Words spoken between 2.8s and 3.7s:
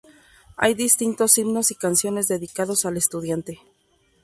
al estudiante.